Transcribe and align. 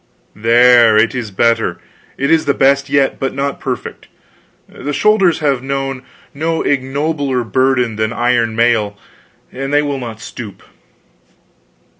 There 0.35 0.97
it 0.97 1.13
is 1.13 1.29
better 1.29 1.77
it 2.17 2.31
is 2.31 2.45
the 2.45 2.55
best 2.55 2.89
yet; 2.89 3.19
but 3.19 3.35
not 3.35 3.59
perfect. 3.59 4.07
The 4.67 4.93
shoulders 4.93 5.41
have 5.41 5.61
known 5.61 6.01
no 6.33 6.63
ignobler 6.63 7.43
burden 7.43 7.97
than 7.97 8.11
iron 8.11 8.55
mail, 8.55 8.97
and 9.51 9.71
they 9.71 9.83
will 9.83 9.99
not 9.99 10.19
stoop." 10.19 10.63